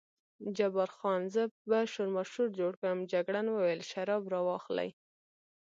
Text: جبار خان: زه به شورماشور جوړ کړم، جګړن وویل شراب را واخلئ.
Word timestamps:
جبار 0.57 0.89
خان: 0.97 1.21
زه 1.33 1.43
به 1.69 1.79
شورماشور 1.93 2.47
جوړ 2.59 2.73
کړم، 2.79 2.99
جګړن 3.11 3.45
وویل 3.51 3.81
شراب 3.91 4.23
را 4.33 4.39
واخلئ. 4.47 4.89